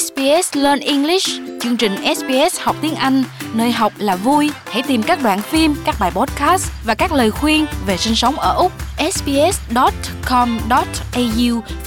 [0.00, 1.28] SBS Learn English,
[1.60, 3.22] chương trình SBS học tiếng Anh,
[3.54, 4.50] nơi học là vui.
[4.64, 8.34] Hãy tìm các đoạn phim, các bài podcast và các lời khuyên về sinh sống
[8.34, 8.72] ở Úc.
[9.12, 9.60] sbs.com.au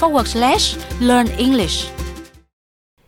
[0.00, 1.90] forward slash learn English.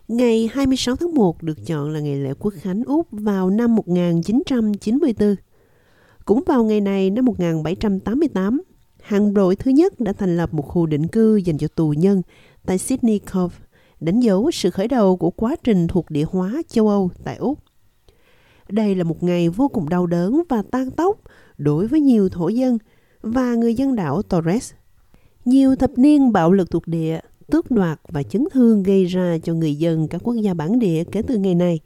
[0.09, 5.37] Ngày 26 tháng 1 được chọn là ngày lễ quốc khánh Úc vào năm 1994.
[6.25, 8.62] Cũng vào ngày này năm 1788,
[9.02, 12.23] hạm đội thứ nhất đã thành lập một khu định cư dành cho tù nhân
[12.66, 13.57] tại Sydney Cove,
[14.00, 17.59] đánh dấu sự khởi đầu của quá trình thuộc địa hóa châu Âu tại Úc.
[18.69, 21.20] Đây là một ngày vô cùng đau đớn và tan tóc
[21.59, 22.78] đối với nhiều thổ dân
[23.22, 24.72] và người dân đảo Torres.
[25.45, 29.55] Nhiều thập niên bạo lực thuộc địa, tước đoạt và chấn thương gây ra cho
[29.55, 31.80] người dân các quốc gia bản địa kể từ ngày này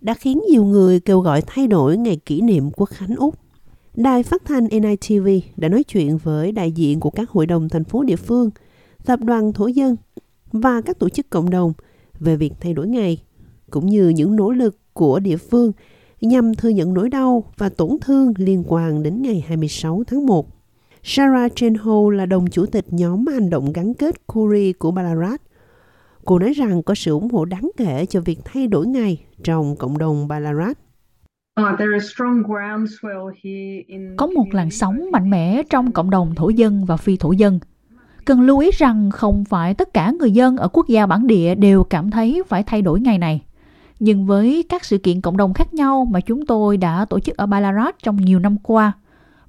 [0.00, 3.34] đã khiến nhiều người kêu gọi thay đổi ngày kỷ niệm quốc khánh Úc.
[3.94, 7.84] Đài phát thanh NITV đã nói chuyện với đại diện của các hội đồng thành
[7.84, 8.50] phố địa phương,
[9.04, 9.96] tập đoàn thổ dân
[10.54, 11.72] và các tổ chức cộng đồng
[12.20, 13.22] về việc thay đổi ngày,
[13.70, 15.72] cũng như những nỗ lực của địa phương
[16.20, 20.48] nhằm thừa nhận nỗi đau và tổn thương liên quan đến ngày 26 tháng 1.
[21.02, 25.40] Sarah Chenho là đồng chủ tịch nhóm hành động gắn kết Kuri của Ballarat.
[26.24, 29.76] Cô nói rằng có sự ủng hộ đáng kể cho việc thay đổi ngày trong
[29.76, 30.78] cộng đồng Ballarat.
[34.16, 37.58] Có một làn sóng mạnh mẽ trong cộng đồng thổ dân và phi thổ dân.
[38.24, 41.54] Cần lưu ý rằng không phải tất cả người dân ở quốc gia bản địa
[41.54, 43.42] đều cảm thấy phải thay đổi ngày này.
[44.00, 47.36] Nhưng với các sự kiện cộng đồng khác nhau mà chúng tôi đã tổ chức
[47.36, 48.92] ở Ballarat trong nhiều năm qua,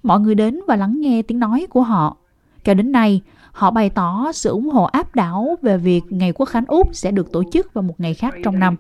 [0.04, 2.18] mọi người đến và lắng nghe tiếng nói của họ.
[2.64, 6.46] Cho đến nay, họ bày tỏ sự ủng hộ áp đảo về việc Ngày Quốc
[6.46, 8.76] khánh Úc sẽ được tổ chức vào một ngày khác trong năm.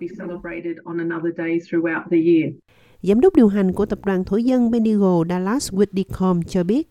[3.01, 6.89] Giám đốc điều hành của tập đoàn thổ dân Bendigo Dallas Whitcomb cho biết,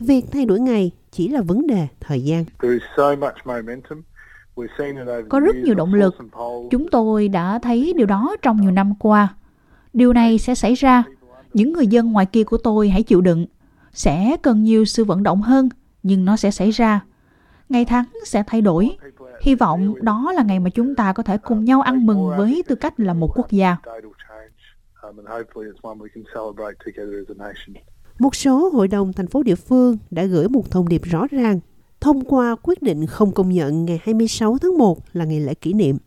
[0.00, 2.44] việc thay đổi ngày chỉ là vấn đề thời gian.
[5.28, 6.14] Có rất nhiều động lực.
[6.70, 9.34] Chúng tôi đã thấy điều đó trong nhiều năm qua.
[9.92, 11.04] Điều này sẽ xảy ra.
[11.52, 13.46] Những người dân ngoài kia của tôi hãy chịu đựng.
[13.92, 15.68] Sẽ cần nhiều sự vận động hơn,
[16.02, 17.00] nhưng nó sẽ xảy ra.
[17.68, 18.96] Ngày tháng sẽ thay đổi.
[19.42, 22.62] Hy vọng đó là ngày mà chúng ta có thể cùng nhau ăn mừng với
[22.68, 23.76] tư cách là một quốc gia.
[28.18, 31.60] Một số hội đồng thành phố địa phương đã gửi một thông điệp rõ ràng
[32.00, 35.72] thông qua quyết định không công nhận ngày 26 tháng 1 là ngày lễ kỷ
[35.72, 35.98] niệm.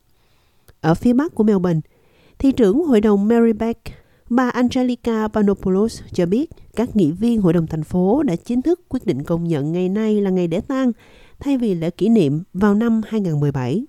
[0.81, 1.79] Ở phía bắc của Melbourne,
[2.39, 3.81] thị trưởng hội đồng Mary Beck,
[4.29, 8.81] bà Angelica Panopoulos cho biết các nghị viên hội đồng thành phố đã chính thức
[8.89, 10.91] quyết định công nhận ngày nay là ngày để tang
[11.39, 13.85] thay vì lễ kỷ niệm vào năm 2017.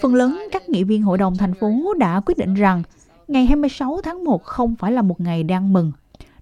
[0.00, 2.82] Phần lớn các nghị viên hội đồng thành phố đã quyết định rằng
[3.28, 5.92] ngày 26 tháng 1 không phải là một ngày đang mừng.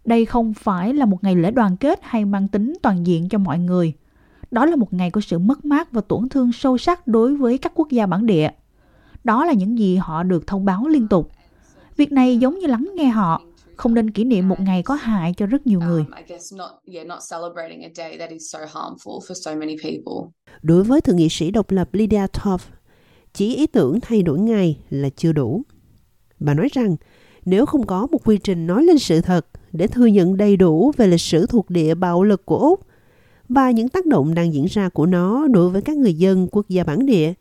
[0.05, 3.39] Đây không phải là một ngày lễ đoàn kết hay mang tính toàn diện cho
[3.39, 3.93] mọi người.
[4.51, 7.59] Đó là một ngày của sự mất mát và tổn thương sâu sắc đối với
[7.59, 8.51] các quốc gia bản địa.
[9.25, 11.31] Đó là những gì họ được thông báo liên tục.
[11.97, 13.43] Việc này giống như lắng nghe họ,
[13.77, 16.05] không nên kỷ niệm một ngày có hại cho rất nhiều người.
[20.63, 22.59] Đối với thượng nghị sĩ độc lập Lydia Toff,
[23.35, 25.63] chỉ ý tưởng thay đổi ngày là chưa đủ.
[26.45, 26.97] Bà nói rằng
[27.45, 30.93] nếu không có một quy trình nói lên sự thật để thừa nhận đầy đủ
[30.97, 32.87] về lịch sử thuộc địa bạo lực của Úc
[33.49, 36.69] và những tác động đang diễn ra của nó đối với các người dân quốc
[36.69, 37.33] gia bản địa,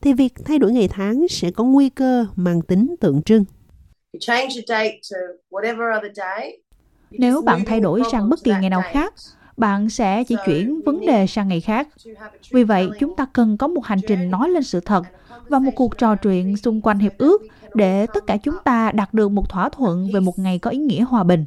[0.00, 3.44] thì việc thay đổi ngày tháng sẽ có nguy cơ mang tính tượng trưng.
[7.10, 9.14] Nếu bạn thay đổi sang bất kỳ ngày nào khác,
[9.56, 11.88] bạn sẽ chỉ chuyển vấn đề sang ngày khác.
[12.50, 15.02] Vì vậy, chúng ta cần có một hành trình nói lên sự thật
[15.48, 17.42] và một cuộc trò chuyện xung quanh hiệp ước
[17.74, 20.78] để tất cả chúng ta đạt được một thỏa thuận về một ngày có ý
[20.78, 21.44] nghĩa hòa bình.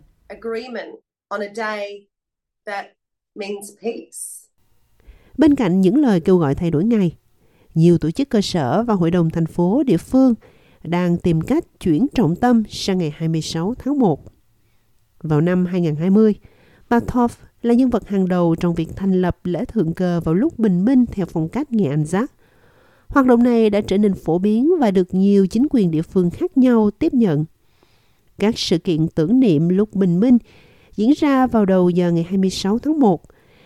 [5.38, 7.16] Bên cạnh những lời kêu gọi thay đổi ngày,
[7.74, 10.34] nhiều tổ chức cơ sở và hội đồng thành phố địa phương
[10.84, 14.24] đang tìm cách chuyển trọng tâm sang ngày 26 tháng 1.
[15.20, 16.36] Vào năm 2020,
[16.90, 17.30] bà Toff
[17.66, 20.86] là nhân vật hàng đầu trong việc thành lập lễ thượng cờ vào lúc bình
[20.86, 22.32] minh theo phong cách nghệ Anh giác.
[23.08, 26.30] Hoạt động này đã trở nên phổ biến và được nhiều chính quyền địa phương
[26.30, 27.46] khác nhau tiếp nhận.
[28.40, 30.38] Các sự kiện tưởng niệm lúc bình minh
[30.96, 33.22] diễn ra vào đầu giờ ngày 26 tháng 1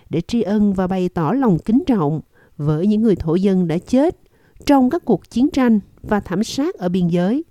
[0.09, 2.21] để tri ân và bày tỏ lòng kính trọng
[2.57, 4.17] với những người thổ dân đã chết
[4.65, 7.43] trong các cuộc chiến tranh và thảm sát ở biên giới.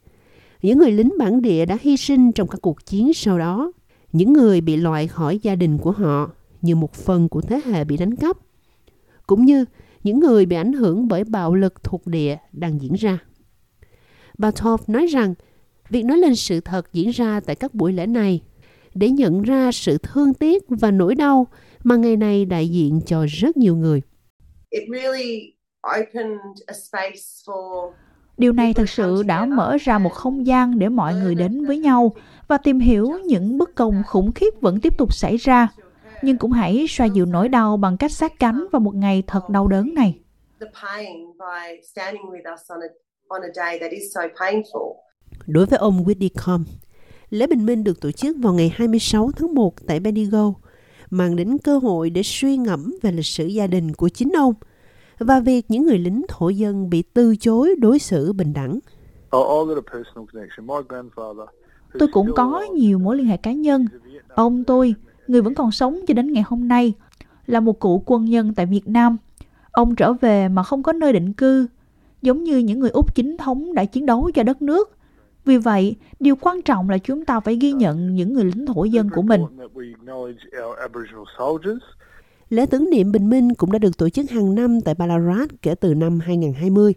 [0.63, 3.73] Những người lính bản địa đã hy sinh trong các cuộc chiến sau đó.
[4.13, 6.31] Những người bị loại khỏi gia đình của họ
[6.63, 8.37] như một phần của thế hệ bị đánh cắp.
[9.27, 9.65] Cũng như
[10.03, 13.19] những người bị ảnh hưởng bởi bạo lực thuộc địa đang diễn ra.
[14.39, 15.35] Bà Toff nói rằng
[15.91, 18.41] việc nói lên sự thật diễn ra tại các buổi lễ này
[18.95, 21.47] để nhận ra sự thương tiếc và nỗi đau
[21.85, 24.03] mà ngày này đại diện cho rất nhiều người.
[28.39, 31.79] Điều này thực sự đã mở ra một không gian để mọi người đến với
[31.79, 32.13] nhau
[32.49, 35.69] và tìm hiểu những bất công khủng khiếp vẫn tiếp tục xảy ra.
[36.23, 39.49] Nhưng cũng hãy xoa dịu nỗi đau bằng cách sát cánh vào một ngày thật
[39.51, 40.19] đau đớn này.
[45.47, 46.65] Đối với ông Whitcomb,
[47.31, 50.55] lễ bình minh được tổ chức vào ngày 26 tháng 1 tại Bendigo,
[51.11, 54.55] mang đến cơ hội để suy ngẫm về lịch sử gia đình của chính ông
[55.19, 58.79] và việc những người lính thổ dân bị từ chối đối xử bình đẳng.
[61.99, 63.87] Tôi cũng có nhiều mối liên hệ cá nhân.
[64.29, 64.95] Ông tôi,
[65.29, 66.93] người vẫn còn sống cho đến ngày hôm nay,
[67.47, 69.17] là một cựu quân nhân tại Việt Nam.
[69.71, 71.67] Ông trở về mà không có nơi định cư,
[72.23, 74.97] giống như những người Úc chính thống đã chiến đấu cho đất nước.
[75.45, 78.85] Vì vậy, điều quan trọng là chúng ta phải ghi nhận những người lính thổ
[78.85, 79.41] dân của mình.
[82.51, 85.75] Lễ tưởng niệm bình minh cũng đã được tổ chức hàng năm tại Ballarat kể
[85.75, 86.95] từ năm 2020.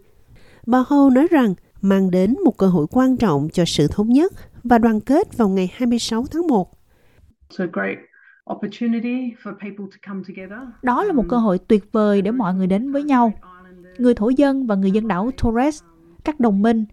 [0.66, 4.32] Bà Ho nói rằng mang đến một cơ hội quan trọng cho sự thống nhất
[4.64, 6.78] và đoàn kết vào ngày 26 tháng 1.
[10.82, 13.32] Đó là một cơ hội tuyệt vời để mọi người đến với nhau.
[13.98, 15.82] Người thổ dân và người dân đảo Torres,
[16.24, 16.84] các đồng minh,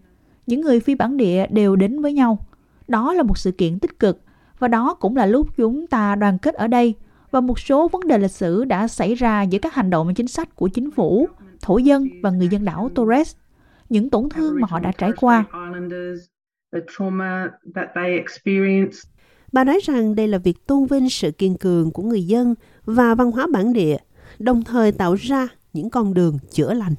[0.47, 2.45] những người phi bản địa đều đến với nhau.
[2.87, 4.21] Đó là một sự kiện tích cực
[4.59, 6.95] và đó cũng là lúc chúng ta đoàn kết ở đây
[7.31, 10.13] và một số vấn đề lịch sử đã xảy ra giữa các hành động và
[10.13, 11.27] chính sách của chính phủ,
[11.61, 13.35] thổ dân và người dân đảo Torres,
[13.89, 15.45] những tổn thương mà họ đã trải qua.
[19.51, 22.55] Bà nói rằng đây là việc tôn vinh sự kiên cường của người dân
[22.85, 23.97] và văn hóa bản địa,
[24.39, 26.93] đồng thời tạo ra những con đường chữa lành.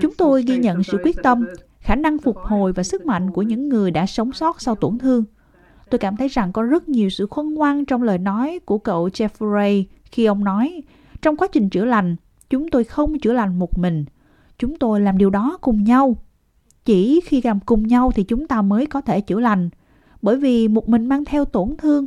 [0.00, 1.46] Chúng tôi ghi nhận sự quyết tâm,
[1.80, 4.98] khả năng phục hồi và sức mạnh của những người đã sống sót sau tổn
[4.98, 5.24] thương.
[5.90, 9.08] Tôi cảm thấy rằng có rất nhiều sự khôn ngoan trong lời nói của cậu
[9.08, 10.82] Jeffrey khi ông nói,
[11.22, 12.16] trong quá trình chữa lành,
[12.50, 14.04] chúng tôi không chữa lành một mình.
[14.58, 16.16] Chúng tôi làm điều đó cùng nhau.
[16.86, 19.70] Chỉ khi làm cùng nhau thì chúng ta mới có thể chữa lành.
[20.22, 22.06] Bởi vì một mình mang theo tổn thương.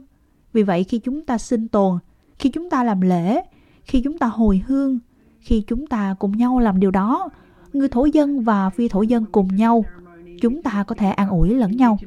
[0.53, 1.97] Vì vậy khi chúng ta sinh tồn,
[2.39, 3.41] khi chúng ta làm lễ,
[3.83, 4.99] khi chúng ta hồi hương,
[5.39, 7.29] khi chúng ta cùng nhau làm điều đó,
[7.73, 9.85] người thổ dân và phi thổ dân cùng nhau–
[10.41, 11.97] chúng ta có thể an ủi lẫn nhau.